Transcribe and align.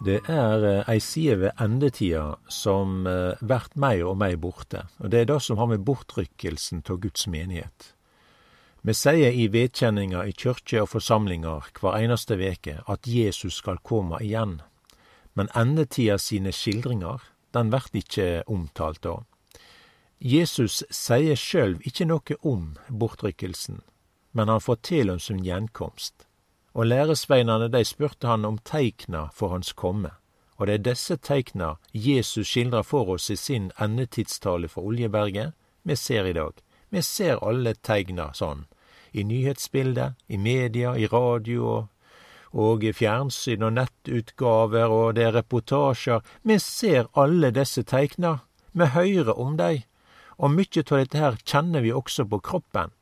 Det 0.00 0.22
er 0.32 0.62
eh, 0.64 0.86
ei 0.88 1.00
side 1.04 1.34
ved 1.42 1.58
endetida 1.60 2.38
som 2.48 3.02
blir 3.04 3.66
meg 3.76 4.00
og 4.00 4.14
meg 4.16 4.38
borte, 4.40 4.86
og 4.96 5.10
det 5.12 5.18
er 5.20 5.26
det 5.28 5.42
som 5.44 5.58
har 5.60 5.68
med 5.68 5.84
bortrykkelsen 5.84 6.80
av 6.88 7.02
Guds 7.02 7.26
menighet. 7.28 7.90
Vi 8.80 8.94
sier 8.96 9.36
i 9.36 9.44
vedkjenninga 9.52 10.22
i 10.24 10.32
kyrkje 10.32 10.86
og 10.86 10.88
forsamlingar 10.94 11.68
hver 11.76 11.98
eneste 11.98 12.38
veke 12.40 12.78
at 12.88 13.04
Jesus 13.04 13.58
skal 13.60 13.82
komme 13.84 14.22
igjen, 14.24 14.62
men 15.36 15.52
endetida 15.52 16.16
sine 16.16 16.48
skildringar, 16.48 17.20
den 17.52 17.68
vert 17.68 17.92
ikkje 17.92 18.46
omtalt 18.48 19.02
da. 19.04 19.18
Jesus 20.16 20.80
sier 20.88 21.36
sjølv 21.36 21.84
ikkje 21.84 22.08
noe 22.08 22.40
om 22.40 22.72
bortrykkelsen, 22.88 23.82
men 24.32 24.48
han 24.48 24.64
forteller 24.64 25.20
om 25.20 25.20
sin 25.20 25.44
gjenkomst 25.44 26.24
og 26.74 26.86
læresveinane 26.86 27.68
dei 27.68 27.84
spurte 27.84 28.28
han 28.30 28.44
om 28.44 28.58
teikna 28.58 29.28
for 29.34 29.54
hans 29.54 29.72
komme, 29.72 30.10
og 30.56 30.66
det 30.66 30.74
er 30.74 30.84
desse 30.90 31.16
teikna 31.16 31.74
Jesus 31.92 32.48
skildrar 32.48 32.84
for 32.86 33.08
oss 33.16 33.30
i 33.30 33.36
sin 33.36 33.70
endetidstale 33.80 34.68
for 34.68 34.86
Oljeberget 34.86 35.52
vi 35.82 35.96
ser 35.96 36.24
i 36.24 36.32
dag. 36.32 36.52
Vi 36.90 37.02
ser 37.02 37.40
alle 37.46 37.74
teikna 37.74 38.30
sånn, 38.34 38.66
i 39.12 39.24
nyhetsbildet, 39.24 40.14
i 40.28 40.36
media, 40.36 40.94
i 40.96 41.06
radio 41.06 41.66
og, 41.70 41.88
og 42.52 42.84
fjernsyn 42.94 43.62
og 43.66 43.76
nettutgaver 43.78 44.90
og 44.90 45.14
det 45.14 45.26
er 45.26 45.36
reportasjer. 45.38 46.22
Vi 46.42 46.58
ser 46.58 47.08
alle 47.14 47.50
disse 47.54 47.82
teikna, 47.82 48.40
vi 48.72 48.86
høyrer 48.86 49.38
om 49.38 49.56
dei, 49.56 49.86
og 50.38 50.54
mykje 50.54 50.84
av 50.90 51.02
dette 51.02 51.18
her 51.18 51.38
kjenner 51.44 51.84
vi 51.84 51.92
også 51.92 52.26
på 52.26 52.40
kroppen. 52.40 52.92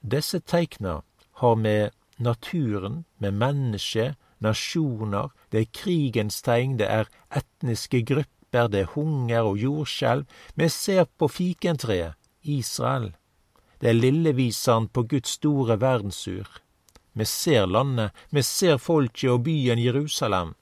Disse 0.00 0.40
teikna 0.40 1.00
har 1.40 1.54
med 1.56 1.92
naturen, 2.18 3.04
med 3.18 3.34
mennesket, 3.34 4.16
nasjoner, 4.38 5.30
det 5.50 5.60
er 5.60 5.72
krigens 5.72 6.42
tegn, 6.42 6.78
det 6.78 6.88
er 6.90 7.10
etniske 7.34 8.02
grupper, 8.06 8.68
det 8.70 8.80
er 8.84 8.92
hunger 8.94 9.50
og 9.50 9.58
jordskjelv. 9.58 10.26
Vi 10.54 10.68
ser 10.68 11.06
på 11.18 11.28
fikentreet, 11.28 12.14
Israel. 12.42 13.14
Det 13.80 13.90
er 13.90 13.98
lilleviseren 13.98 14.88
på 14.88 15.02
Guds 15.08 15.36
store 15.38 15.80
verdensur. 15.80 16.46
Vi 17.14 17.24
ser 17.24 17.66
landet, 17.66 18.10
vi 18.30 18.42
ser 18.42 18.78
folket 18.78 19.30
og 19.30 19.44
byen 19.46 19.78
Jerusalem. 19.78 20.54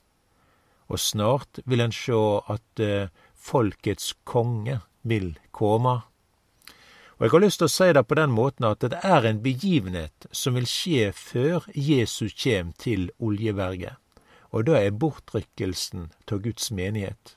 Og 0.88 1.00
snart 1.00 1.62
vil 1.64 1.80
en 1.80 1.94
sjå 1.94 2.42
at 2.52 2.82
uh, 2.84 3.08
folkets 3.32 4.12
konge 4.28 4.80
vil 5.02 5.32
komme. 5.50 6.00
Og 7.22 7.28
jeg 7.28 7.36
har 7.36 7.42
lyst 7.44 7.60
til 7.60 7.68
å 7.68 7.70
si 7.70 7.86
det 7.94 8.00
på 8.10 8.16
den 8.18 8.32
måten 8.34 8.64
at 8.66 8.82
det 8.82 8.98
er 9.06 9.22
en 9.28 9.36
begivenhet 9.44 10.24
som 10.34 10.56
vil 10.58 10.64
skje 10.66 11.12
før 11.14 11.68
Jesus 11.70 12.34
kjem 12.34 12.72
til 12.82 13.12
Oljeberget, 13.22 13.94
og 14.50 14.66
det 14.66 14.80
er 14.80 14.96
bortrykkelsen 15.04 16.08
av 16.26 16.40
Guds 16.42 16.72
menighet. 16.74 17.36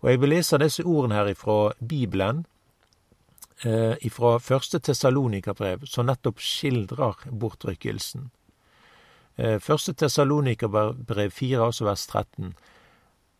Og 0.00 0.08
jeg 0.08 0.22
vil 0.22 0.32
lese 0.32 0.62
disse 0.64 0.86
ordene 0.88 1.18
her 1.18 1.28
ifra 1.34 1.58
Bibelen, 1.76 2.46
eh, 3.68 4.00
ifra 4.00 4.38
første 4.40 4.80
Tessalonikabrev, 4.80 5.84
som 5.84 6.08
nettopp 6.08 6.40
skildrer 6.40 7.28
bortrykkelsen. 7.28 8.30
Eh, 9.36 9.58
første 9.60 9.92
Tessalonikabrev 9.92 11.36
4, 11.36 11.60
altså 11.68 11.84
vers 11.84 12.06
13. 12.06 12.54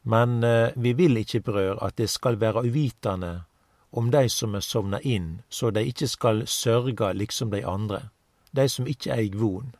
Men 0.04 0.44
eh, 0.44 0.76
vi 0.76 0.92
vil 0.92 1.16
ikke, 1.16 1.41
brør, 1.41 1.80
at 1.80 1.97
det 1.97 2.10
skal 2.12 2.36
være 2.36 2.69
uvitende 2.69 3.47
om 3.91 4.10
dei 4.10 4.28
som 4.28 4.54
er 4.54 4.60
sovna 4.60 5.00
inn, 5.00 5.42
så 5.48 5.70
dei 5.70 5.86
ikkje 5.91 6.08
skal 6.08 6.42
sørga 6.47 7.12
liksom 7.12 7.50
dei 7.50 7.62
andre, 7.64 8.10
dei 8.52 8.69
som 8.69 8.86
ikkje 8.86 9.14
eig 9.14 9.36
von. 9.41 9.74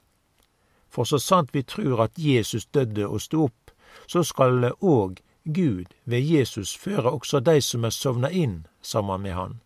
For 0.89 1.05
så 1.05 1.19
sant 1.19 1.53
vi 1.53 1.63
trur 1.63 2.01
at 2.03 2.19
Jesus 2.19 2.67
dødde 2.67 3.07
og 3.07 3.21
sto 3.21 3.45
opp, 3.49 3.71
så 4.07 4.23
skal 4.25 4.73
òg 4.81 5.21
Gud 5.45 5.93
ved 6.05 6.23
Jesus 6.23 6.77
føre 6.77 7.11
også 7.11 7.41
dei 7.41 7.61
som 7.61 7.85
er 7.85 7.95
sovna 7.95 8.31
inn 8.31 8.67
saman 8.83 9.23
med 9.23 9.35
Han. 9.35 9.61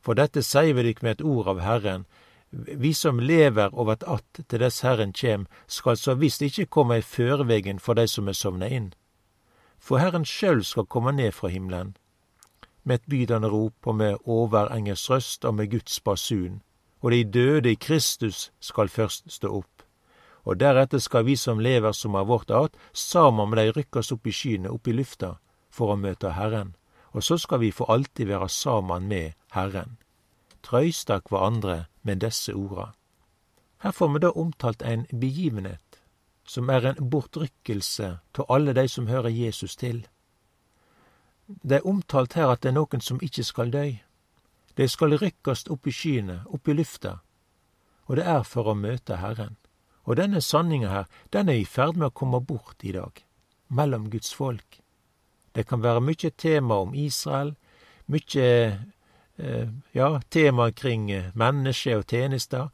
For 0.00 0.14
dette 0.14 0.42
sier 0.42 0.74
vi 0.74 0.82
dykk 0.88 1.02
med 1.02 1.18
et 1.18 1.22
ord 1.22 1.48
av 1.48 1.60
Herren, 1.60 2.06
vi 2.50 2.94
som 2.94 3.20
lever 3.20 3.74
og 3.74 3.86
vert 3.86 4.02
att 4.02 4.40
til 4.48 4.60
dess 4.60 4.80
Herren 4.80 5.12
kjem, 5.12 5.46
skal 5.66 5.96
så 5.96 6.14
visst 6.14 6.42
ikkje 6.42 6.66
komme 6.66 6.98
i 6.98 7.02
førevegen 7.02 7.78
for 7.78 7.94
dei 7.94 8.06
som 8.06 8.28
er 8.28 8.32
sovna 8.32 8.66
inn. 8.68 8.92
For 9.78 9.98
Herren 9.98 10.24
sjølv 10.24 10.64
skal 10.64 10.86
komme 10.86 11.12
ned 11.12 11.32
fra 11.32 11.48
himmelen 11.48 11.94
med 12.84 13.00
et 13.00 13.10
bydende 13.10 13.48
rop 13.48 13.86
og 13.86 13.96
med 13.96 14.16
overengels 14.24 15.10
røst 15.10 15.44
og 15.44 15.54
med 15.54 15.70
Guds 15.70 16.00
basun, 16.00 16.62
og 17.00 17.10
de 17.10 17.24
døde 17.24 17.72
i 17.72 17.74
Kristus 17.74 18.50
skal 18.60 18.88
først 18.88 19.32
stå 19.32 19.52
opp. 19.60 19.82
Og 20.44 20.60
deretter 20.60 20.98
skal 20.98 21.24
vi 21.24 21.36
som 21.36 21.60
lever 21.60 21.92
som 21.92 22.16
av 22.16 22.26
vårt 22.26 22.50
art, 22.50 22.76
sammen 22.92 23.50
med 23.50 23.60
dei 23.60 23.70
rykkes 23.76 24.12
opp 24.12 24.26
i 24.26 24.32
skyene, 24.32 24.70
opp 24.72 24.88
i 24.88 24.96
lufta, 24.96 25.36
for 25.70 25.92
å 25.92 26.00
møte 26.00 26.32
Herren, 26.34 26.74
og 27.12 27.24
så 27.24 27.38
skal 27.38 27.60
vi 27.60 27.72
for 27.72 27.90
alltid 27.92 28.30
være 28.30 28.48
sammen 28.48 29.08
med 29.08 29.36
Herren. 29.52 29.98
Trøysta 30.62 31.20
hverandre 31.28 31.86
med 32.02 32.20
disse 32.24 32.54
orda. 32.54 32.92
Her 33.80 33.92
får 33.96 34.08
vi 34.12 34.20
da 34.20 34.30
omtalt 34.36 34.82
en 34.82 35.06
begivenhet, 35.12 36.00
som 36.44 36.68
er 36.70 36.86
en 36.86 37.10
bortrykkelse 37.10 38.08
av 38.38 38.50
alle 38.52 38.74
de 38.76 38.88
som 38.88 39.08
hører 39.08 39.32
Jesus 39.32 39.76
til. 39.76 40.02
Det 41.62 41.80
er 41.80 41.86
omtalt 41.86 42.34
her 42.38 42.52
at 42.52 42.62
det 42.62 42.70
er 42.70 42.78
noen 42.78 43.02
som 43.02 43.18
ikke 43.22 43.44
skal 43.44 43.72
døy. 43.72 43.98
De 44.76 44.86
skal 44.88 45.16
rykkast 45.18 45.70
opp 45.70 45.86
i 45.86 45.94
skyene, 45.94 46.42
opp 46.46 46.68
i 46.68 46.76
lufta, 46.78 47.18
og 48.06 48.16
det 48.18 48.26
er 48.26 48.44
for 48.46 48.70
å 48.70 48.76
møte 48.78 49.18
Herren. 49.20 49.56
Og 50.06 50.16
denne 50.18 50.40
sanninga 50.42 50.88
her, 50.90 51.10
den 51.34 51.50
er 51.50 51.60
i 51.60 51.66
ferd 51.68 51.98
med 51.98 52.10
å 52.10 52.16
komme 52.22 52.40
bort 52.40 52.82
i 52.86 52.94
dag, 52.94 53.20
mellom 53.68 54.08
Guds 54.10 54.32
folk. 54.34 54.80
Det 55.54 55.66
kan 55.66 55.82
være 55.82 56.02
mykje 56.02 56.30
tema 56.38 56.78
om 56.84 56.94
Israel, 56.94 57.52
mykje 58.10 58.46
eh, 58.46 59.68
ja, 59.94 60.08
tema 60.30 60.70
kring 60.70 61.10
menneske 61.34 61.98
og 61.98 62.06
tjenester, 62.06 62.70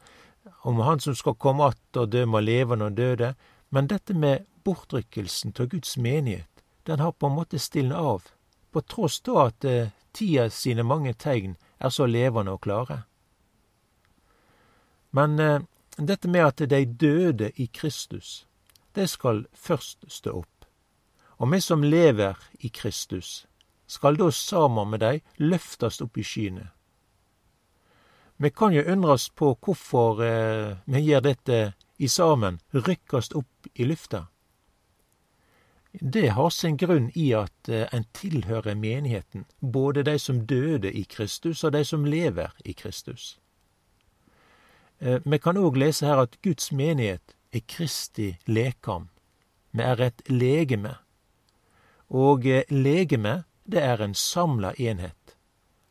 om 0.63 0.79
Han 0.79 0.99
som 0.99 1.15
skal 1.15 1.35
komme 1.35 1.65
att 1.65 1.97
og 1.97 2.09
dømme 2.09 2.41
levende 2.41 2.85
og 2.85 2.97
døde, 2.97 3.35
men 3.69 3.87
dette 3.87 4.13
med 4.13 4.45
bortrykkelsen 4.63 5.53
av 5.59 5.67
Guds 5.67 5.97
menighet, 5.97 6.63
den 6.85 6.99
har 6.99 7.11
på 7.11 7.27
en 7.27 7.35
måte 7.35 7.59
stilna 7.59 7.95
av 7.95 8.23
på 8.71 8.81
tross 8.81 9.19
da 9.21 9.47
at 9.47 9.65
eh, 9.65 9.89
tida 10.13 10.49
sine 10.49 10.83
mange 10.83 11.13
tegn 11.13 11.55
er 11.79 11.89
så 11.89 12.05
levende 12.05 12.55
og 12.57 12.61
klare. 12.61 13.03
Men 15.11 15.39
eh, 15.39 15.61
dette 15.97 16.27
med 16.27 16.45
at 16.45 16.69
de 16.69 16.85
døde 16.85 17.51
i 17.55 17.65
Kristus, 17.73 18.45
det 18.95 19.09
skal 19.09 19.45
først 19.53 20.05
stå 20.07 20.31
opp. 20.41 20.65
Og 21.37 21.51
vi 21.51 21.61
som 21.61 21.83
lever 21.83 22.37
i 22.59 22.69
Kristus, 22.69 23.45
skal 23.87 24.17
da 24.17 24.31
sammen 24.31 24.89
med 24.89 24.99
dei 24.99 25.21
løftast 25.37 26.01
opp 26.01 26.17
i 26.17 26.25
skyene. 26.25 26.69
Vi 28.37 28.49
kan 28.49 28.73
jo 28.73 28.83
undrast 28.85 29.35
på 29.35 29.55
hvorfor 29.55 30.21
eh, 30.21 30.77
vi 30.85 31.01
gjør 31.01 31.23
dette 31.25 31.73
i 31.97 32.07
sammen, 32.07 32.59
rykkast 32.73 33.33
opp 33.33 33.69
i 33.73 33.85
lufta. 33.85 34.27
Det 35.91 36.29
har 36.29 36.49
sin 36.49 36.77
grunn 36.77 37.11
i 37.15 37.31
at 37.33 37.69
eh, 37.69 37.87
en 37.93 38.05
tilhører 38.13 38.75
menigheten, 38.75 39.45
både 39.61 40.03
de 40.03 40.19
som 40.19 40.45
døde 40.45 40.91
i 40.91 41.03
Kristus 41.03 41.63
og 41.63 41.73
de 41.73 41.83
som 41.85 42.05
lever 42.05 42.53
i 42.65 42.73
Kristus. 42.73 43.39
Eh, 44.99 45.21
vi 45.25 45.37
kan 45.37 45.57
òg 45.57 45.77
lese 45.77 46.05
her 46.05 46.21
at 46.21 46.37
Guds 46.43 46.71
menighet 46.71 47.35
er 47.53 47.65
Kristi 47.67 48.35
lekam. 48.45 49.09
Vi 49.71 49.83
er 49.83 50.01
et 50.01 50.21
legeme. 50.29 50.95
Og 52.09 52.45
eh, 52.45 52.63
legeme, 52.69 53.43
det 53.65 53.83
er 53.83 54.01
en 54.01 54.13
samla 54.13 54.73
enhet. 54.77 55.37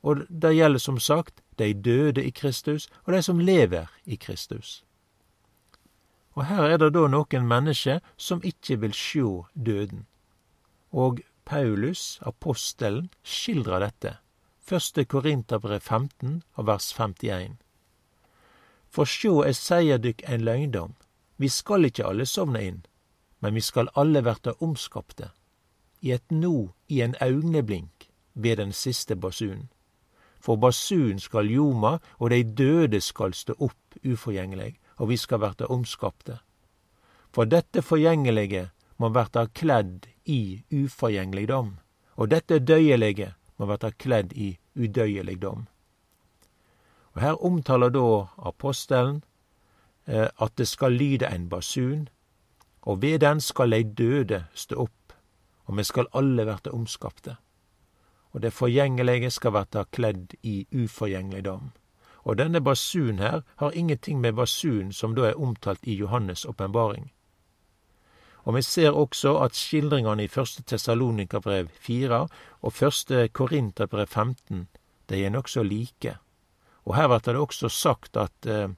Og 0.03 0.27
det 0.29 0.55
gjelder 0.55 0.79
som 0.79 0.99
sagt 0.99 1.43
de 1.59 1.73
døde 1.75 2.25
i 2.25 2.31
Kristus 2.31 2.89
og 3.05 3.13
de 3.13 3.23
som 3.23 3.39
lever 3.39 3.87
i 4.05 4.17
Kristus. 4.17 4.85
Og 6.37 6.45
her 6.47 6.69
er 6.69 6.77
det 6.77 6.93
da 6.93 7.07
noen 7.09 7.49
mennesker 7.49 8.03
som 8.21 8.45
ikke 8.45 8.77
vil 8.83 8.93
sjå 8.93 9.31
døden. 9.55 10.05
Og 10.93 11.23
Paulus, 11.45 12.19
apostelen, 12.21 13.09
skildrer 13.25 13.81
dette. 13.81 14.17
Første 14.61 15.05
Korinterbrev 15.05 15.81
15 15.81 16.43
og 16.55 16.67
vers 16.67 16.93
51. 16.93 17.57
For 18.91 19.09
sjå, 19.09 19.43
eg 19.47 19.57
seier 19.57 20.01
dykk 20.03 20.27
ein 20.29 20.45
løgndom. 20.45 20.95
Vi 21.37 21.49
skal 21.49 21.89
ikkje 21.89 22.07
alle 22.09 22.27
sovne 22.27 22.63
inn, 22.65 22.83
men 23.41 23.55
vi 23.55 23.63
skal 23.65 23.91
alle 23.95 24.25
verta 24.25 24.57
omskapte. 24.61 25.31
I 26.03 26.13
et 26.17 26.31
no, 26.31 26.73
i 26.89 27.01
en 27.05 27.17
augneblink, 27.21 28.11
ved 28.35 28.57
den 28.57 28.73
siste 28.73 29.17
basunen. 29.17 29.69
For 30.41 30.57
basunen 30.57 31.21
skal 31.21 31.49
ljoma, 31.49 31.97
og 32.19 32.31
dei 32.31 32.43
døde 32.43 33.01
skal 33.01 33.35
stå 33.35 33.57
opp 33.59 33.97
uforgjengeleg, 34.05 34.77
og 34.97 35.09
vi 35.09 35.17
skal 35.17 35.41
verta 35.41 35.69
omskapte. 35.73 36.39
For 37.35 37.45
dette 37.45 37.83
forgjengelige 37.83 38.69
må 38.97 39.11
verta 39.13 39.47
kledd 39.47 40.07
i 40.25 40.63
uforgjengeligdom, 40.73 41.77
og 42.17 42.31
dette 42.31 42.59
døyelige 42.59 43.35
må 43.59 43.69
verta 43.69 43.91
kledd 43.91 44.33
i 44.33 44.57
udøyeligdom. 44.75 45.67
Og 47.17 47.23
Her 47.23 47.45
omtaler 47.45 47.89
da 47.93 48.27
apostelen 48.49 49.23
eh, 50.07 50.29
at 50.29 50.57
det 50.57 50.69
skal 50.69 50.93
lyde 50.93 51.29
en 51.29 51.49
basun, 51.49 52.09
og 52.83 53.03
ved 53.03 53.19
den 53.19 53.41
skal 53.41 53.73
dei 53.73 53.83
døde 53.83 54.45
stå 54.55 54.77
opp, 54.87 55.13
og 55.67 55.75
me 55.75 55.85
skal 55.85 56.09
alle 56.15 56.47
verte 56.47 56.71
omskapte. 56.71 57.37
Og 58.33 58.43
det 58.43 58.53
forgjengelige 58.53 59.31
skal 59.31 59.53
verte 59.53 59.85
kledd 59.91 60.37
i 60.43 60.67
uforgjengeligdom. 60.73 61.73
Og 62.27 62.39
denne 62.39 62.61
basun 62.61 63.19
her 63.23 63.43
har 63.57 63.71
ingenting 63.71 64.21
med 64.21 64.35
basun 64.35 64.93
som 64.93 65.15
da 65.15 65.29
er 65.29 65.39
omtalt 65.39 65.87
i 65.87 65.95
Johannes' 66.03 66.47
åpenbaring. 66.49 67.13
Og 68.45 68.55
vi 68.55 68.63
ser 68.63 68.91
også 68.91 69.37
at 69.43 69.55
skildringene 69.55 70.25
i 70.25 70.31
første 70.31 70.63
Tessalonikabrev 70.63 71.69
4 71.81 72.29
og 72.63 72.73
første 72.73 73.29
Korinterbrev 73.29 74.07
15 74.07 74.69
de 75.09 75.25
er 75.25 75.31
nokså 75.31 75.63
like. 75.63 76.17
Og 76.85 76.97
her 76.97 77.09
blir 77.09 77.19
det 77.19 77.37
også 77.37 77.69
sagt 77.69 78.17
at 78.17 78.47
eh, 78.47 78.69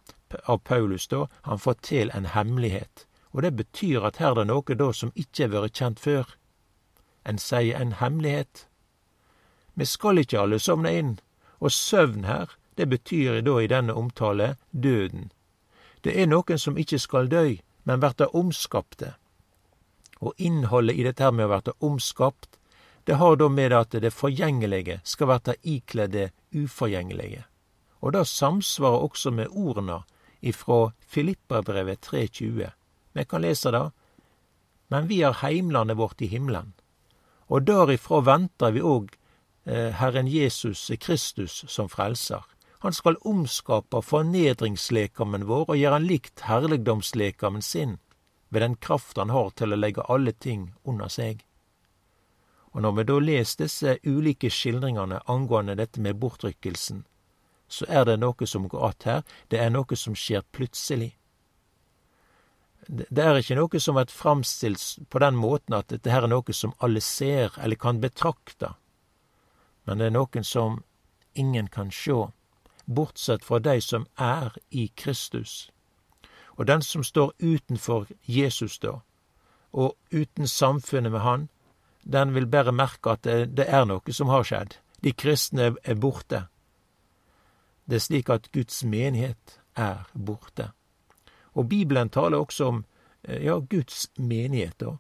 av 0.44 0.58
Paulus 0.58 1.06
da, 1.08 1.26
han 1.44 1.58
til 1.82 2.10
en 2.14 2.26
hemmelighet. 2.26 3.06
Og 3.32 3.42
det 3.42 3.56
betyr 3.56 4.04
at 4.04 4.16
her 4.16 4.30
er 4.30 4.34
det 4.34 4.46
noe 4.46 4.74
da 4.74 4.92
som 4.92 5.12
ikke 5.14 5.48
har 5.48 5.54
vært 5.62 5.76
kjent 5.76 6.00
før. 6.00 6.36
En 7.24 7.38
sier 7.38 7.80
en 7.80 7.92
hemmelighet. 7.92 8.66
Vi 9.74 9.84
skal 9.84 10.18
ikke 10.18 10.40
alle 10.40 10.58
sovne 10.58 10.92
inn, 10.98 11.18
og 11.60 11.72
søvn 11.72 12.24
her, 12.24 12.57
det 12.78 12.86
betyr 12.86 13.40
da 13.42 13.56
i 13.58 13.66
denne 13.66 13.94
omtale 13.98 14.54
døden. 14.70 15.32
Det 16.00 16.14
er 16.14 16.28
noen 16.30 16.58
som 16.58 16.78
ikke 16.78 16.98
skal 17.02 17.26
dø, 17.26 17.56
men 17.82 18.02
verta 18.02 18.28
omskapte. 18.30 19.16
Og 20.22 20.38
innholdet 20.38 20.94
i 20.94 21.06
dette 21.06 21.30
med 21.34 21.48
å 21.48 21.52
verta 21.56 21.75
omskapt, 21.82 22.54
det 23.04 23.19
har 23.19 23.36
da 23.40 23.48
med 23.48 23.72
at 23.75 23.96
det 23.98 24.12
forgjengelige 24.14 25.00
skal 25.04 25.30
verta 25.32 25.56
ikledd 25.62 26.14
det 26.14 26.28
uforgjengelige. 26.54 27.42
Og 28.00 28.14
det 28.14 28.26
samsvarer 28.30 29.06
også 29.08 29.32
med 29.34 29.50
ordene 29.50 30.02
ifrå 30.40 30.92
Filippabrevet 31.02 32.06
3.20. 32.06 32.70
Vi 33.12 33.24
kan 33.24 33.42
lese 33.42 33.72
det. 33.74 33.88
Men 34.88 35.08
vi 35.08 35.22
har 35.22 35.40
heimlandet 35.42 35.98
vårt 35.98 36.22
i 36.22 36.31
himmelen. 36.31 36.74
Og 37.48 37.66
derifra 37.66 38.20
venter 38.22 38.70
vi 38.70 38.84
òg 38.84 39.10
eh, 39.66 39.90
Herren 39.98 40.28
Jesus 40.28 40.90
Kristus 41.00 41.64
som 41.66 41.88
frelser. 41.88 42.46
Han 42.78 42.94
skal 42.94 43.16
omskapa 43.26 44.02
fornedringslekamen 44.02 45.46
vår 45.48 45.64
og 45.72 45.80
gjøre 45.80 45.98
han 45.98 46.06
likt 46.06 46.44
herligdomslekamen 46.46 47.62
sin, 47.62 47.98
ved 48.48 48.62
den 48.62 48.76
kraft 48.76 49.19
han 49.19 49.34
har 49.34 49.50
til 49.58 49.75
å 49.75 49.78
legge 49.80 50.06
alle 50.08 50.32
ting 50.32 50.72
under 50.84 51.10
seg. 51.10 51.42
Og 52.72 52.82
når 52.84 52.96
vi 52.96 53.04
da 53.08 53.19
leser 53.19 53.64
disse 53.64 53.96
ulike 54.06 54.50
skildringene 54.52 55.22
angående 55.26 55.75
dette 55.75 56.00
med 56.00 56.20
bortrykkelsen, 56.22 57.02
så 57.69 57.84
er 57.88 58.04
det 58.04 58.16
noe 58.20 58.46
som 58.46 58.69
går 58.69 58.88
att 58.88 59.02
her. 59.02 59.22
Det 59.48 59.58
er 59.58 59.70
noe 59.70 59.96
som 59.96 60.14
skjer 60.14 60.42
plutselig. 60.52 61.16
Det 62.88 63.24
er 63.24 63.36
ikke 63.36 63.58
noe 63.58 63.81
som 63.81 63.98
blir 63.98 64.08
framstilt 64.08 65.10
på 65.10 65.19
den 65.19 65.36
måten 65.36 65.74
at 65.76 65.90
dette 65.92 66.10
her 66.10 66.24
er 66.24 66.32
noe 66.32 66.54
som 66.56 66.72
alle 66.78 67.00
ser 67.00 67.52
eller 67.60 67.76
kan 67.76 68.00
betrakte, 68.00 68.72
men 69.84 69.98
det 69.98 70.06
er 70.06 70.14
noen 70.16 70.44
som 70.44 70.82
ingen 71.34 71.69
kan 71.69 71.90
sjå, 71.92 72.31
bortsett 72.88 73.44
fra 73.44 73.58
de 73.58 73.81
som 73.81 74.06
er 74.17 74.56
i 74.70 74.88
Kristus. 74.96 75.70
Og 76.56 76.67
den 76.67 76.82
som 76.82 77.05
står 77.05 77.32
utenfor 77.38 78.06
Jesus 78.26 78.79
da, 78.79 78.99
og 79.73 79.96
uten 80.12 80.49
samfunnet 80.49 81.12
med 81.12 81.20
Han, 81.20 81.49
den 82.02 82.35
vil 82.35 82.46
bare 82.46 82.73
merke 82.73 83.11
at 83.11 83.25
det, 83.25 83.56
det 83.56 83.69
er 83.69 83.85
noe 83.85 84.12
som 84.12 84.32
har 84.32 84.46
skjedd. 84.49 84.79
De 85.05 85.12
kristne 85.12 85.75
er 85.85 85.94
borte. 85.94 86.46
Det 87.85 88.00
er 88.00 88.05
slik 88.05 88.31
at 88.31 88.49
Guds 88.52 88.85
menighet 88.85 89.61
er 89.76 90.08
borte. 90.14 90.70
Og 91.55 91.69
Bibelen 91.69 92.08
taler 92.08 92.38
også 92.38 92.64
om 92.64 92.84
eh, 93.23 93.44
ja, 93.44 93.58
Guds 93.58 94.08
menighet 94.17 94.81
da, 94.81 94.96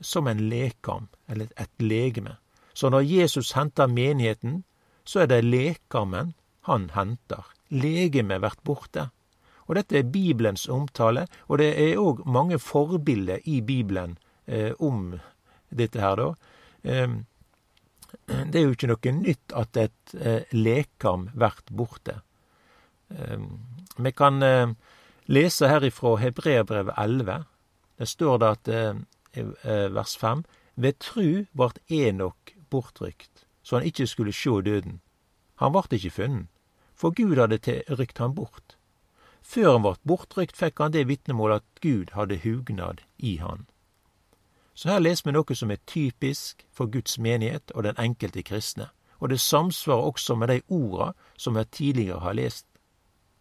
som 0.00 0.26
en 0.26 0.48
lekam, 0.48 1.08
eller 1.28 1.50
et 1.56 1.70
legeme. 1.78 2.36
Så 2.74 2.88
når 2.90 3.00
Jesus 3.00 3.52
henter 3.52 3.86
menigheten, 3.86 4.64
så 5.04 5.20
er 5.20 5.26
det 5.26 5.44
lekamen 5.44 6.34
han 6.68 6.88
henter. 6.94 7.44
Legemet 7.70 8.42
blir 8.42 8.56
borte. 8.64 9.08
Og 9.64 9.78
dette 9.78 9.96
er 9.98 10.10
Bibelens 10.12 10.66
omtale, 10.68 11.26
og 11.48 11.58
det 11.60 11.70
er 11.80 12.00
òg 12.00 12.24
mange 12.28 12.58
forbilder 12.60 13.44
i 13.48 13.60
Bibelen 13.64 14.18
eh, 14.46 14.72
om 14.78 15.14
dette 15.72 16.02
her, 16.02 16.20
da. 16.20 16.34
Eh, 16.84 17.14
det 18.28 18.60
er 18.60 18.66
jo 18.66 18.74
ikke 18.76 18.90
noe 18.92 19.14
nytt 19.16 19.54
at 19.56 19.80
et 19.80 20.14
eh, 20.20 20.52
lekam 20.52 21.30
blir 21.32 21.62
borte. 21.72 22.20
Eh, 23.08 23.40
vi 23.96 24.12
kan 24.12 24.42
eh, 24.42 24.74
lese 25.26 25.68
her 25.68 25.84
ifra 25.88 26.16
Hebreabrevet 26.20 26.94
11. 27.00 27.44
Det 27.98 28.08
står 28.08 28.38
det 28.38 28.52
at 28.52 28.68
eh, 28.74 29.88
vers 29.94 30.16
5 30.20 30.44
Ved 30.76 30.98
tru 30.98 31.46
vart 31.54 31.78
Enok 31.88 32.54
bortrykt, 32.70 33.44
så 33.62 33.78
han 33.78 33.86
ikke 33.86 34.06
skulle 34.10 34.32
sjå 34.34 34.60
døden. 34.60 35.00
Han 35.62 35.74
vart 35.74 35.92
ikke 35.94 36.10
funnet, 36.10 36.48
for 36.94 37.10
Gud 37.10 37.38
hadde 37.38 37.58
rykt 37.88 38.18
han 38.18 38.34
bort. 38.34 38.76
Før 39.42 39.72
han 39.72 39.84
ble 39.84 39.94
bortrykt, 40.08 40.56
fikk 40.56 40.80
han 40.80 40.94
det 40.94 41.06
vitnemålet 41.08 41.62
at 41.62 41.80
Gud 41.84 42.14
hadde 42.16 42.40
hugnad 42.42 43.02
i 43.18 43.36
han. 43.42 43.66
Så 44.74 44.90
her 44.90 45.02
leser 45.02 45.28
vi 45.28 45.34
noe 45.36 45.54
som 45.54 45.70
er 45.70 45.82
typisk 45.86 46.64
for 46.72 46.90
Guds 46.90 47.18
menighet 47.18 47.70
og 47.74 47.84
den 47.86 47.98
enkelte 48.00 48.42
kristne, 48.42 48.88
og 49.20 49.30
det 49.30 49.40
samsvarer 49.40 50.10
også 50.10 50.34
med 50.34 50.50
de 50.50 50.60
orda 50.68 51.12
som 51.36 51.58
vi 51.58 51.64
tidligere 51.70 52.22
har 52.24 52.34
lest. 52.34 52.66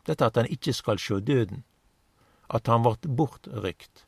Dette 0.06 0.26
at 0.26 0.36
han 0.38 0.52
ikke 0.52 0.74
skal 0.74 1.00
sjå 1.00 1.20
døden, 1.24 1.64
at 2.50 2.68
han 2.68 2.84
ble 2.84 3.16
bortrykt. 3.18 4.06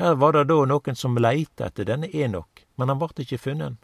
Her 0.00 0.16
var 0.16 0.32
det 0.32 0.48
da 0.48 0.58
noen 0.68 0.96
som 0.96 1.16
leita 1.16 1.70
etter 1.70 1.86
denne 1.88 2.08
Enok, 2.12 2.66
men 2.76 2.88
han 2.88 2.98
ble 3.00 3.12
ikke 3.22 3.40
funnet. 3.40 3.78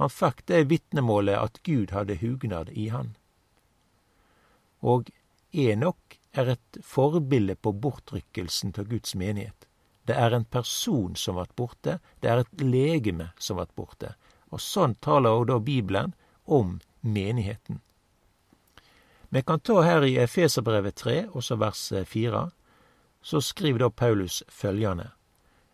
Han 0.00 0.10
fikk 0.10 0.46
det 0.48 0.66
vitnemålet 0.68 1.36
at 1.36 1.62
Gud 1.62 1.92
hadde 1.92 2.18
hugnad 2.20 2.72
i 2.72 2.88
han. 2.88 3.14
Og 4.80 5.10
Enok 5.52 6.16
er 6.32 6.54
et 6.54 6.78
forbilde 6.86 7.56
på 7.56 7.72
bortrykkelsen 7.72 8.72
til 8.72 8.88
Guds 8.88 9.14
menighet. 9.14 9.66
Det 10.06 10.16
er 10.16 10.34
en 10.34 10.44
person 10.44 11.16
som 11.16 11.36
vart 11.36 11.52
borte, 11.56 11.98
det 12.22 12.30
er 12.30 12.42
et 12.42 12.62
legeme 12.62 13.30
som 13.38 13.60
vart 13.60 13.74
borte. 13.76 14.14
Og 14.50 14.62
sånn 14.62 14.96
taler 15.02 15.30
også 15.30 15.50
da 15.52 15.58
Bibelen 15.62 16.14
om 16.46 16.78
menigheten. 17.00 17.80
Vi 19.30 19.42
kan 19.46 19.60
ta 19.60 19.82
her 19.86 20.02
i 20.02 20.16
Efeserbrevet 20.18 20.96
3, 20.98 21.16
også 21.38 21.56
vers 21.60 21.82
4, 22.06 22.50
så 23.22 23.40
skriver 23.40 23.84
da 23.84 23.90
Paulus 23.90 24.42
følgende. 24.48 25.10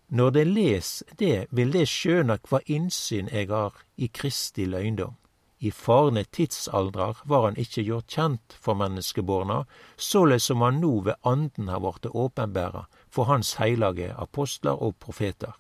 Når 0.09 0.31
de 0.31 0.45
les 0.45 1.03
det, 1.19 1.47
vil 1.51 1.73
det 1.73 1.87
skjøne 1.89 2.37
kva 2.39 2.61
innsyn 2.67 3.31
eg 3.33 3.51
har 3.51 3.75
i 3.97 4.11
Kristi 4.13 4.67
løgndom. 4.69 5.17
I 5.59 5.71
farne 5.71 6.25
tidsaldrar 6.25 7.17
var 7.25 7.45
han 7.45 7.57
ikkje 7.57 7.83
gjort 7.83 8.13
kjent 8.13 8.57
for 8.61 8.77
menneskeborna, 8.77 9.65
såleis 9.97 10.45
som 10.45 10.61
han 10.61 10.81
no 10.81 10.99
ved 11.01 11.17
anden 11.25 11.69
har 11.73 11.81
vorte 11.81 12.13
åpenbæra 12.13 12.85
for 13.09 13.25
hans 13.25 13.55
heilage 13.57 14.13
apostlar 14.13 14.83
og 14.83 14.99
profeter, 15.01 15.57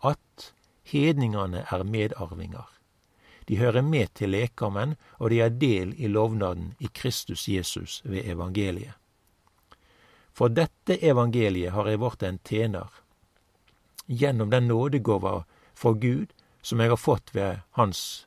at 0.00 0.52
hedningane 0.82 1.66
er 1.68 1.84
medarvingar. 1.84 2.68
De 3.48 3.56
hører 3.56 3.82
med 3.82 4.14
til 4.14 4.30
lekamen, 4.30 4.96
og 5.18 5.30
de 5.30 5.40
har 5.40 5.50
del 5.50 5.94
i 6.00 6.08
lovnaden 6.08 6.74
i 6.80 6.88
Kristus 6.94 7.48
Jesus 7.48 8.02
ved 8.04 8.24
evangeliet. 8.24 8.96
For 10.32 10.48
dette 10.48 10.98
evangeliet 11.04 11.72
har 11.72 11.88
eg 11.88 12.00
vorte 12.00 12.28
en 12.28 12.40
tjener, 12.44 12.88
gjennom 14.06 14.50
den 14.50 14.66
nådegåva 14.68 15.44
fra 15.74 15.92
Gud 15.92 16.32
som 16.62 16.80
eg 16.80 16.90
har 16.90 17.00
fått 17.00 17.30
ved 17.34 17.62
Hans 17.78 18.25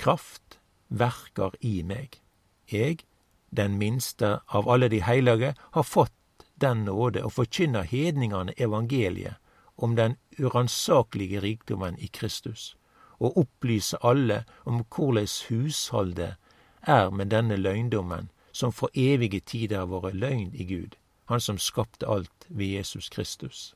kraft, 0.00 0.58
verkar 0.88 1.54
i 1.60 1.82
meg. 1.84 2.20
Eg, 2.66 3.04
den 3.50 3.78
minste 3.78 4.40
av 4.46 4.68
alle 4.68 4.88
de 4.88 5.02
heilage, 5.04 5.54
har 5.76 5.86
fått 5.86 6.46
den 6.60 6.84
nåde 6.84 7.22
å 7.24 7.32
forkynne 7.32 7.84
hedningane 7.88 8.54
evangeliet 8.56 9.36
om 9.80 9.96
den 9.96 10.16
uransakelige 10.38 11.40
rikdommen 11.40 11.96
i 11.98 12.08
Kristus, 12.08 12.74
og 13.18 13.36
opplyse 13.36 14.00
alle 14.04 14.44
om 14.64 14.84
korleis 14.84 15.40
husholdet 15.48 16.36
er 16.82 17.10
med 17.10 17.32
denne 17.32 17.56
løgndommen, 17.56 18.30
som 18.52 18.72
for 18.72 18.90
evige 18.94 19.40
tider 19.40 19.84
har 19.84 19.92
vært 19.92 20.20
løgn 20.20 20.50
i 20.54 20.64
Gud, 20.64 20.96
Han 21.30 21.40
som 21.40 21.58
skapte 21.58 22.08
alt 22.08 22.46
ved 22.48 22.66
Jesus 22.66 23.08
Kristus. 23.08 23.74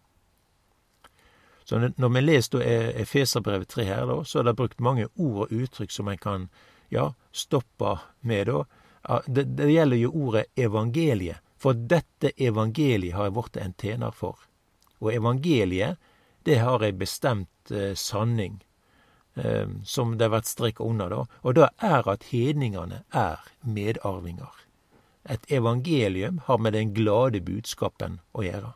Så 1.65 1.79
når 1.81 2.09
vi 2.13 2.21
leser 2.21 2.63
Efeserbrevet 3.01 3.69
3 3.73 3.85
her, 3.89 4.07
da, 4.07 4.19
så 4.25 4.41
er 4.41 4.51
det 4.51 4.57
brukt 4.59 4.81
mange 4.85 5.07
ord 5.15 5.47
og 5.47 5.53
uttrykk 5.53 5.93
som 5.93 6.11
en 6.13 6.21
kan 6.21 6.49
ja, 6.93 7.13
stoppe 7.33 7.99
med, 8.21 8.51
da. 8.51 9.21
Det, 9.27 9.45
det 9.57 9.71
gjelder 9.73 10.01
jo 10.01 10.11
ordet 10.27 10.45
evangeliet. 10.61 11.41
For 11.57 11.73
dette 11.73 12.35
evangeliet 12.37 13.17
har 13.17 13.31
jeg 13.31 13.37
blitt 13.39 13.57
en 13.57 13.75
tjener 13.81 14.13
for. 14.13 14.37
Og 15.01 15.13
evangeliet, 15.15 15.97
det 16.45 16.59
har 16.61 16.85
ei 16.85 16.93
bestemt 16.93 17.73
eh, 17.73 17.95
sanning, 17.97 18.59
eh, 19.41 19.69
som 19.85 20.19
det 20.19 20.29
har 20.29 20.35
vært 20.37 20.51
streka 20.51 20.85
under, 20.85 21.09
da. 21.09 21.41
Og 21.41 21.57
det 21.57 21.71
er 21.81 22.11
at 22.13 22.29
hedningene 22.29 23.01
er 23.17 23.41
medarvinger. 23.65 24.53
Et 25.25 25.53
evangelium 25.53 26.43
har 26.45 26.61
med 26.61 26.77
den 26.77 26.93
glade 26.93 27.41
budskapen 27.41 28.21
å 28.37 28.45
gjøre. 28.45 28.75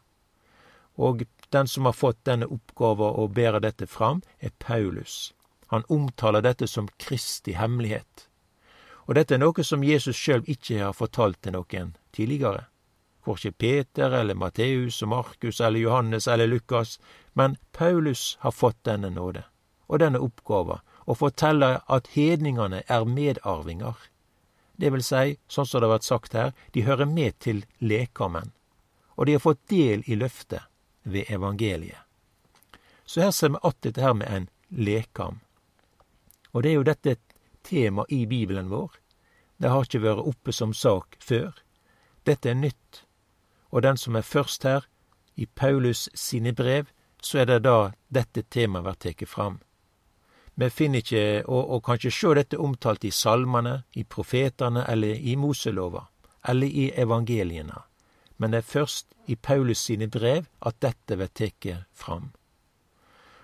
Og 0.97 1.26
den 1.50 1.69
som 1.69 1.85
har 1.85 1.97
fått 1.97 2.25
denne 2.25 2.47
oppgava 2.47 3.11
å 3.21 3.28
bære 3.28 3.61
dette 3.64 3.87
fram, 3.87 4.23
er 4.38 4.50
Paulus. 4.59 5.35
Han 5.69 5.85
omtaler 5.88 6.43
dette 6.43 6.67
som 6.67 6.88
Kristi 6.99 7.52
hemmelighet. 7.52 8.28
Og 9.09 9.14
dette 9.17 9.37
er 9.37 9.40
noe 9.40 9.64
som 9.64 9.85
Jesus 9.85 10.17
sjøl 10.17 10.45
ikke 10.47 10.83
har 10.83 10.97
fortalt 10.97 11.40
til 11.43 11.57
noen 11.57 11.95
tidligere. 12.12 12.67
Korkje 13.25 13.52
Peter 13.52 14.12
eller 14.12 14.37
Matteus 14.37 15.02
og 15.02 15.12
Markus 15.12 15.61
eller 15.61 15.81
Johannes 15.81 16.28
eller 16.28 16.49
Lukas, 16.49 16.99
men 17.33 17.57
Paulus 17.73 18.37
har 18.40 18.52
fått 18.52 18.85
denne 18.85 19.11
nåde 19.12 19.45
og 19.88 20.02
denne 20.02 20.21
oppgava 20.21 20.83
å 21.09 21.17
fortelle 21.17 21.78
at 21.88 22.11
hedningane 22.12 22.83
er 22.87 23.05
medarvinger. 23.09 23.97
Det 24.76 24.93
vil 24.93 25.02
si, 25.02 25.38
sånn 25.49 25.67
som 25.67 25.81
det 25.81 25.88
har 25.88 25.95
vært 25.97 26.09
sagt 26.09 26.37
her, 26.37 26.52
de 26.76 26.85
hører 26.85 27.09
med 27.09 27.38
til 27.40 27.64
lekammen, 27.81 28.52
og 29.17 29.26
de 29.26 29.37
har 29.38 29.43
fått 29.43 29.64
del 29.73 30.05
i 30.07 30.19
løftet 30.21 30.69
ved 31.02 31.25
evangeliet. 31.28 31.99
Så 33.05 33.21
her 33.21 33.31
ser 33.31 33.49
vi 33.49 33.57
att 33.62 33.83
dette 33.83 34.00
her 34.00 34.14
med 34.14 34.28
en 34.28 34.49
lekam. 34.69 35.40
Og 36.50 36.62
det 36.62 36.71
er 36.71 36.75
jo 36.75 36.83
dette 36.83 37.17
tema 37.62 38.05
i 38.09 38.26
Bibelen 38.26 38.69
vår. 38.69 38.90
Det 39.57 39.69
har 39.69 39.85
ikke 39.85 40.02
vært 40.05 40.26
oppe 40.28 40.52
som 40.52 40.75
sak 40.75 41.17
før. 41.21 41.57
Dette 42.25 42.50
er 42.50 42.55
nytt. 42.61 43.05
Og 43.73 43.83
den 43.83 43.97
som 43.97 44.17
er 44.17 44.23
først 44.23 44.64
her, 44.64 44.85
i 45.35 45.47
Paulus 45.47 46.09
sine 46.14 46.52
brev, 46.52 46.87
så 47.23 47.38
er 47.38 47.45
det 47.47 47.59
da 47.64 47.93
dette 48.09 48.43
temaet 48.43 48.85
blir 48.85 49.00
tatt 49.00 49.28
fram. 49.28 49.59
Vi 50.55 50.71
finner 50.71 50.99
ikke, 50.99 51.45
og, 51.47 51.71
og 51.71 51.85
kan 51.85 51.97
ikke 51.97 52.12
sjå 52.12 52.35
dette 52.35 52.59
omtalt 52.59 53.05
i 53.05 53.11
salmene, 53.14 53.83
i 53.95 54.05
profetene 54.05 54.85
eller 54.88 55.14
i 55.14 55.37
Moselova, 55.37 56.09
eller 56.45 56.67
i 56.67 56.90
evangeliene 56.90 57.88
men 58.38 58.52
det 58.52 58.62
er 58.62 58.73
først 58.73 59.14
i 59.26 59.35
Paulus 59.35 59.78
sine 59.78 60.09
brev 60.09 60.47
at 60.66 60.80
dette 60.83 61.16
blir 61.16 61.30
tatt 61.35 61.68
fram. 61.92 62.33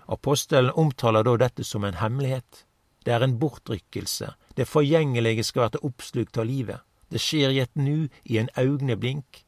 Apostelen 0.07 0.71
omtaler 0.75 1.25
da 1.25 1.35
dette 1.37 1.63
som 1.63 1.83
en 1.83 1.97
hemmelighet. 1.99 2.65
Det 3.05 3.13
er 3.13 3.23
en 3.23 3.39
bortrykkelse. 3.39 4.33
Det 4.57 4.67
forgjengelige 4.67 5.43
skal 5.43 5.65
verte 5.65 5.83
oppslukt 5.83 6.37
av 6.37 6.45
livet. 6.45 6.81
Det 7.11 7.21
skjer 7.21 7.53
i 7.53 7.59
et 7.61 7.75
nu, 7.75 8.07
i 8.23 8.37
en 8.37 8.49
augneblink. 8.55 9.45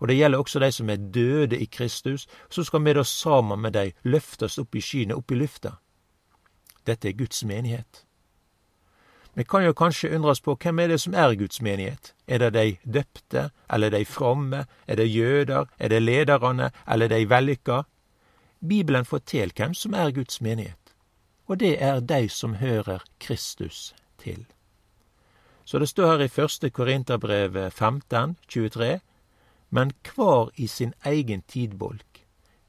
Og 0.00 0.08
det 0.08 0.16
gjelder 0.16 0.38
også 0.38 0.58
de 0.58 0.72
som 0.72 0.90
er 0.90 1.02
døde 1.14 1.58
i 1.58 1.66
Kristus, 1.66 2.26
så 2.50 2.64
skal 2.64 2.84
vi 2.84 2.92
da 2.92 3.04
sammen 3.06 3.60
med 3.60 3.74
dei 3.78 3.92
løftes 4.02 4.58
opp 4.58 4.74
i 4.74 4.82
skyene, 4.82 5.14
opp 5.14 5.30
i 5.30 5.38
lufta. 5.38 5.76
Dette 6.86 7.08
er 7.08 7.18
Guds 7.18 7.44
menighet. 7.44 8.04
Vi 9.34 9.44
kan 9.44 9.64
jo 9.64 9.72
kanskje 9.72 10.10
undres 10.14 10.40
på 10.40 10.54
hvem 10.60 10.78
er 10.78 10.92
det 10.92 11.00
som 11.00 11.14
er 11.14 11.34
Guds 11.34 11.62
menighet? 11.62 12.14
Er 12.28 12.38
det 12.38 12.52
de 12.54 12.76
døpte, 12.84 13.50
eller 13.72 13.90
de 13.90 14.04
fromme, 14.04 14.66
er 14.86 14.96
det 14.96 15.08
jøder, 15.08 15.64
er 15.78 15.88
det 15.88 16.02
lederne, 16.02 16.70
eller 16.88 17.08
de 17.08 17.28
vellykka? 17.28 17.82
Bibelen 18.68 19.04
forteller 19.04 19.54
hvem 19.56 19.74
som 19.74 19.94
er 19.94 20.10
Guds 20.10 20.40
menighet, 20.40 20.94
og 21.46 21.60
det 21.60 21.82
er 21.82 22.00
de 22.00 22.28
som 22.28 22.54
hører 22.54 22.98
Kristus 23.20 23.94
til. 24.18 24.46
Så 25.64 25.78
det 25.78 25.88
står 25.88 26.06
her 26.06 26.20
i 26.20 26.28
første 26.28 26.70
Korinterbrev 26.70 27.70
15, 27.70 28.36
23, 28.48 29.00
men 29.70 29.92
kvar 30.04 30.50
i 30.56 30.66
sin 30.66 30.94
egen 31.04 31.42
tidbolk. 31.48 32.26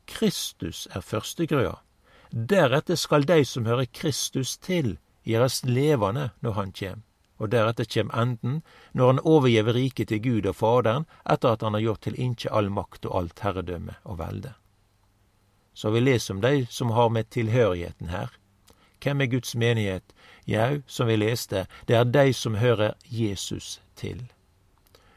Kristus 0.07 0.87
er 0.91 1.01
førstegrøa. 1.01 1.75
Deretter 2.49 2.95
skal 2.95 3.27
de 3.27 3.45
som 3.45 3.65
hører 3.65 3.85
Kristus 3.93 4.57
til, 4.57 4.97
gjøres 5.23 5.63
levende 5.65 6.29
når 6.41 6.57
han 6.59 6.71
kjem, 6.71 7.03
og 7.37 7.51
deretter 7.51 7.87
kjem 7.89 8.11
enden, 8.13 8.61
når 8.93 9.13
han 9.13 9.23
overgjev 9.23 9.71
riket 9.75 10.11
til 10.11 10.21
Gud 10.23 10.49
og 10.49 10.55
Faderen, 10.55 11.07
etter 11.29 11.55
at 11.55 11.63
han 11.65 11.73
har 11.77 11.85
gjort 11.85 12.05
til 12.07 12.19
inkje 12.19 12.51
all 12.51 12.69
makt 12.71 13.07
og 13.09 13.17
alt 13.21 13.43
herredømme 13.45 13.97
og 14.03 14.19
velde. 14.19 14.53
Så 15.73 15.89
vi 15.89 15.99
leser 15.99 16.33
om 16.33 16.41
de 16.41 16.65
som 16.69 16.91
har 16.91 17.09
med 17.09 17.29
tilhørigheten 17.29 18.09
her. 18.09 18.29
Hvem 19.03 19.21
er 19.21 19.25
Guds 19.25 19.55
menighet? 19.55 20.13
Jau, 20.45 20.81
som 20.87 21.07
vi 21.07 21.15
leste, 21.15 21.65
det 21.87 21.95
er 21.95 22.03
de 22.03 22.33
som 22.33 22.55
hører 22.55 22.93
Jesus 23.09 23.81
til. 23.95 24.31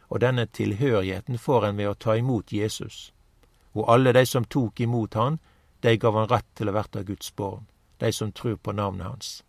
Og 0.08 0.20
denne 0.20 0.46
tilhørigheten 0.46 1.38
får 1.38 1.66
en 1.66 1.76
ved 1.76 1.90
å 1.90 1.94
ta 1.98 2.16
imot 2.16 2.52
Jesus. 2.52 3.12
Og 3.74 3.90
alle 3.92 4.12
de 4.12 4.24
som 4.26 4.44
tok 4.44 4.80
imot 4.80 5.14
han, 5.14 5.38
de 5.82 5.96
gav 5.96 6.16
han 6.16 6.30
rett 6.30 6.48
til 6.54 6.70
å 6.70 6.74
verte 6.74 7.04
Guds 7.04 7.30
barn, 7.36 7.66
de 7.98 8.12
som 8.12 8.32
tror 8.32 8.56
på 8.56 8.72
navnet 8.72 9.06
hans. 9.06 9.42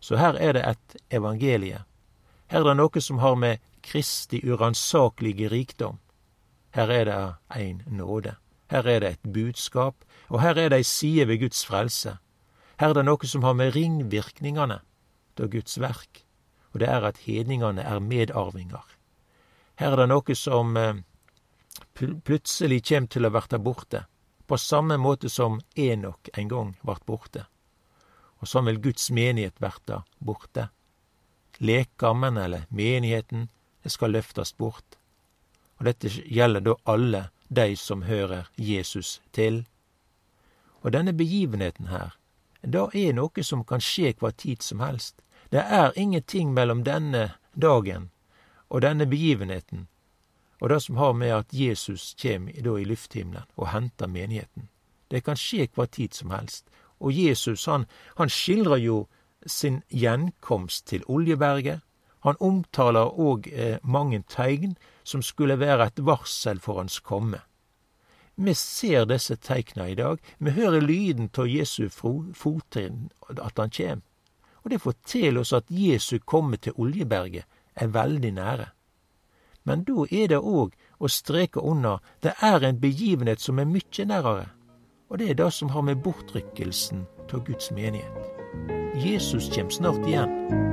Så 0.00 0.16
her 0.16 0.34
er 0.40 0.52
det 0.52 0.64
et 0.64 0.96
evangelie. 1.10 1.84
Her 2.50 2.64
er 2.64 2.72
det 2.72 2.76
noe 2.80 3.00
som 3.00 3.20
har 3.20 3.36
med 3.36 3.60
Kristi 3.84 4.40
uransakelige 4.42 5.50
rikdom. 5.52 5.98
Her 6.74 6.90
er 6.90 7.04
det 7.04 7.18
ein 7.56 7.82
nåde. 7.86 8.34
Her 8.70 8.86
er 8.86 9.00
det 9.00 9.10
et 9.10 9.32
budskap, 9.32 9.94
og 10.28 10.40
her 10.40 10.58
er 10.58 10.68
det 10.70 10.78
ei 10.78 10.86
side 10.86 11.28
ved 11.28 11.40
Guds 11.40 11.64
frelse. 11.66 12.16
Her 12.80 12.88
er 12.88 12.94
det 12.94 13.04
noe 13.04 13.26
som 13.26 13.42
har 13.42 13.54
med 13.54 13.74
ringvirkningane 13.74 14.80
av 15.40 15.48
Guds 15.50 15.80
verk, 15.80 16.24
og 16.72 16.80
det 16.80 16.88
er 16.88 17.04
at 17.04 17.22
hedningane 17.26 17.82
er 17.82 18.00
medarvinger. 18.00 18.84
Her 19.76 19.92
er 19.92 19.96
det 19.96 20.08
noe 20.08 20.34
som 20.36 20.76
eh, 20.76 21.00
plutselig 21.96 22.82
kjem 22.84 23.08
til 23.08 23.26
å 23.26 23.32
verta 23.34 23.58
borte, 23.58 24.04
på 24.46 24.56
samme 24.56 24.96
måte 24.96 25.28
som 25.28 25.60
Enok 25.76 26.30
en 26.34 26.48
gang 26.48 26.76
vart 26.82 27.06
borte 27.06 27.46
og 28.40 28.48
sånn 28.48 28.68
vil 28.70 28.80
Guds 28.80 29.10
menighet 29.10 29.60
verta 29.60 30.02
borte. 30.18 30.68
Lekammen, 31.60 32.36
eller 32.40 32.64
menigheten, 32.68 33.48
det 33.82 33.92
skal 33.92 34.14
løftast 34.16 34.56
bort. 34.56 34.96
Og 35.78 35.86
dette 35.88 36.08
gjelder 36.08 36.64
da 36.64 36.76
alle 36.84 37.22
de 37.48 37.76
som 37.76 38.06
hører 38.08 38.48
Jesus 38.56 39.20
til. 39.36 39.64
Og 40.80 40.92
denne 40.96 41.12
begivenheten 41.12 41.90
her, 41.92 42.16
da 42.62 42.88
er 42.96 43.12
noe 43.16 43.44
som 43.44 43.64
kan 43.64 43.80
skje 43.84 44.14
hva 44.20 44.32
tid 44.32 44.64
som 44.64 44.80
helst. 44.80 45.20
Det 45.52 45.60
er 45.60 45.96
ingenting 45.96 46.52
mellom 46.56 46.84
denne 46.84 47.34
dagen 47.52 48.10
og 48.68 48.84
denne 48.84 49.08
begivenheten 49.08 49.88
og 50.60 50.68
det 50.68 50.80
som 50.80 50.96
har 50.96 51.12
med 51.12 51.32
at 51.34 51.52
Jesus 51.52 52.14
kjem 52.18 52.50
da 52.64 52.76
i 52.76 52.84
lufthimmelen 52.84 53.48
og 53.56 53.70
henter 53.72 54.06
menigheten. 54.06 54.68
Det 55.10 55.24
kan 55.24 55.36
skje 55.36 55.68
hva 55.74 55.86
tid 55.86 56.14
som 56.14 56.30
helst, 56.30 56.68
og 57.00 57.12
Jesus 57.12 57.66
han, 57.66 57.86
han 58.16 58.28
skildrer 58.28 58.80
jo 58.84 59.06
sin 59.46 59.82
gjenkomst 59.88 60.86
til 60.86 61.04
Oljeberget. 61.08 61.80
Han 62.20 62.36
omtaler 62.40 63.16
òg 63.16 63.48
eh, 63.48 63.78
mange 63.82 64.22
tegn 64.28 64.76
som 65.04 65.22
skulle 65.24 65.56
være 65.58 65.86
et 65.88 66.02
varsel 66.04 66.60
for 66.60 66.76
hans 66.82 67.00
komme. 67.00 67.40
Vi 68.40 68.54
ser 68.54 69.04
disse 69.04 69.36
teikna 69.36 69.88
i 69.88 69.94
dag. 69.94 70.20
Vi 70.38 70.50
hører 70.50 70.80
lyden 70.80 71.30
av 71.38 71.48
Jesu 71.48 71.88
fottrinn, 71.88 73.10
at 73.28 73.58
han 73.58 73.72
kjem. 73.72 74.02
Og 74.64 74.70
det 74.70 74.80
forteller 74.80 75.40
oss 75.40 75.52
at 75.56 75.68
Jesu 75.68 76.18
komme 76.24 76.56
til 76.56 76.76
Oljeberget 76.76 77.44
er 77.74 77.86
veldig 77.86 78.32
nære. 78.32 78.68
Men 79.64 79.84
da 79.84 80.06
er 80.10 80.28
det 80.32 80.40
òg 80.40 80.72
å 80.98 81.08
streke 81.08 81.60
under 81.60 82.00
det 82.22 82.32
er 82.40 82.64
en 82.64 82.80
begivenhet 82.80 83.40
som 83.40 83.58
er 83.58 83.68
mykje 83.68 84.04
nærare. 84.08 84.48
Og 85.10 85.18
det 85.18 85.30
er 85.30 85.34
det 85.34 85.52
som 85.52 85.68
har 85.68 85.82
med 85.82 85.96
bortrykkelsen 85.96 87.06
av 87.32 87.44
Guds 87.46 87.70
menighet. 87.70 88.30
Jesus 88.94 89.50
kommer 89.54 89.70
snart 89.70 90.06
igjen. 90.06 90.69